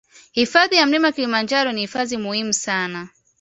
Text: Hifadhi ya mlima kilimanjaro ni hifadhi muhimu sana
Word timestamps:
Hifadhi 0.31 0.75
ya 0.75 0.85
mlima 0.85 1.11
kilimanjaro 1.11 1.71
ni 1.71 1.81
hifadhi 1.81 2.17
muhimu 2.17 2.53
sana 2.53 3.07